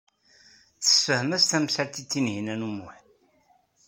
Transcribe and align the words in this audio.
Tesfehmed-as 0.79 1.45
tamsalt 1.49 1.95
i 2.01 2.03
Tinhinan 2.11 2.65
u 2.67 2.69
Muḥ. 2.77 2.95